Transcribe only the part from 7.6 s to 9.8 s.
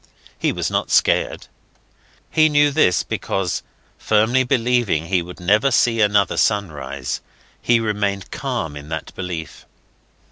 he remained calm in that belief.